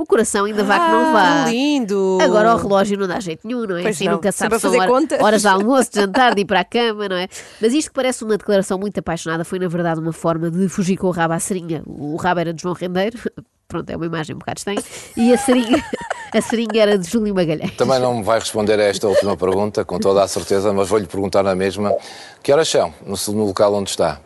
O 0.00 0.06
coração 0.06 0.44
ainda 0.44 0.62
vá 0.62 0.78
que 0.78 0.92
não 0.92 1.06
Ah, 1.08 1.12
vá. 1.44 1.50
lindo! 1.50 2.18
Agora 2.22 2.54
o 2.54 2.56
relógio 2.56 2.96
não 2.96 3.08
dá 3.08 3.18
jeito 3.18 3.40
nenhum, 3.46 3.66
não 3.66 3.76
é? 3.76 3.82
Pois 3.82 3.96
assim 3.96 4.04
não. 4.04 4.12
nunca 4.12 4.30
sabe 4.30 4.52
são 4.52 4.60
fazer 4.70 4.78
hora- 4.80 4.88
contas. 4.92 5.20
horas 5.20 5.42
de 5.42 5.48
almoço, 5.48 5.90
de 5.90 5.96
jantar, 6.00 6.34
de 6.36 6.42
ir 6.42 6.44
para 6.44 6.60
a 6.60 6.64
cama, 6.64 7.08
não 7.08 7.16
é? 7.16 7.26
Mas 7.60 7.72
isto 7.74 7.88
que 7.88 7.94
parece 7.94 8.22
uma 8.22 8.38
declaração 8.38 8.78
muito 8.78 8.96
apaixonada 9.00 9.44
foi, 9.44 9.58
na 9.58 9.66
verdade, 9.66 9.98
uma 9.98 10.12
forma 10.12 10.50
de 10.52 10.68
fugir 10.68 10.96
com 10.96 11.08
o 11.08 11.10
rabo 11.10 11.34
à 11.34 11.40
seringa. 11.40 11.82
O 11.84 12.14
rabo 12.14 12.38
era 12.38 12.52
de 12.54 12.62
João 12.62 12.74
Rendeiro, 12.74 13.18
pronto, 13.66 13.90
é 13.90 13.96
uma 13.96 14.06
imagem 14.06 14.36
um 14.36 14.38
bocado 14.38 14.58
estranha, 14.58 14.82
e 15.16 15.32
a 15.34 15.36
seringa, 15.36 15.82
a 16.32 16.40
seringa 16.42 16.78
era 16.80 16.96
de 16.96 17.10
Júlio 17.10 17.34
Magalhães. 17.34 17.76
Também 17.76 17.98
não 17.98 18.18
me 18.18 18.22
vai 18.22 18.38
responder 18.38 18.78
a 18.78 18.84
esta 18.84 19.08
última 19.08 19.36
pergunta, 19.36 19.84
com 19.84 19.98
toda 19.98 20.22
a 20.22 20.28
certeza, 20.28 20.72
mas 20.72 20.88
vou-lhe 20.88 21.06
perguntar 21.06 21.42
na 21.42 21.56
mesma. 21.56 21.92
Que 22.40 22.52
horas 22.52 22.68
são 22.68 22.94
no, 23.04 23.16
no 23.34 23.46
local 23.46 23.74
onde 23.74 23.90
está? 23.90 24.20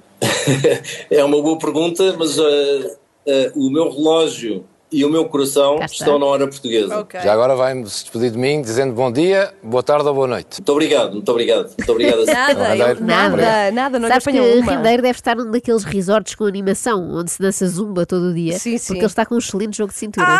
É 1.10 1.24
uma 1.24 1.40
boa 1.40 1.58
pergunta, 1.58 2.14
mas 2.18 2.36
eh, 2.38 2.96
eh, 3.26 3.52
o 3.56 3.70
meu 3.70 3.90
relógio 3.90 4.64
e 4.92 5.04
o 5.04 5.10
meu 5.10 5.24
coração 5.24 5.78
Cá 5.78 5.86
está. 5.86 6.04
estão 6.04 6.18
na 6.18 6.26
hora 6.26 6.46
portuguesa. 6.46 6.98
Ok. 7.00 7.20
Já 7.20 7.32
agora 7.32 7.56
vai-me 7.56 7.86
se 7.88 8.04
despedir 8.04 8.30
de 8.30 8.38
mim 8.38 8.60
dizendo 8.60 8.92
bom 8.92 9.10
dia, 9.10 9.52
boa 9.62 9.82
tarde 9.82 10.06
ou 10.06 10.14
boa 10.14 10.26
noite. 10.26 10.58
Muito 10.58 10.72
obrigado, 10.72 11.12
muito 11.12 11.28
obrigado. 11.30 11.70
Muito 11.76 11.92
obrigado. 11.92 12.24
Nada, 12.32 12.68
Rendeiro, 12.68 13.00
eu- 13.00 13.06
nada, 13.06 13.70
nada, 13.72 13.98
não 13.98 14.08
lhe 14.08 14.12
Sabes 14.14 14.24
que 14.26 14.40
uma. 14.60 14.72
Rendeiro 14.72 15.02
deve 15.02 15.18
estar 15.18 15.36
num 15.36 15.50
daqueles 15.50 15.84
resorts 15.84 16.34
com 16.34 16.44
animação, 16.44 17.10
onde 17.14 17.30
se 17.30 17.40
dança 17.40 17.66
zumba 17.66 18.04
todo 18.06 18.30
o 18.30 18.34
dia, 18.34 18.58
Sim, 18.58 18.76
sim. 18.78 18.86
porque 18.88 19.00
ele 19.00 19.06
está 19.06 19.24
com 19.24 19.34
um 19.34 19.38
excelente 19.38 19.76
jogo 19.78 19.92
de 19.92 19.98
cintura. 19.98 20.38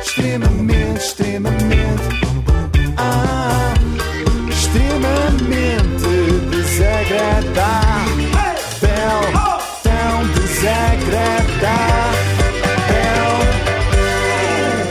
Extremamente, 0.00 0.98
extremamente. 1.00 1.68
Ah, 2.96 3.74
extremamente 4.48 6.50
desagradável. 6.50 8.27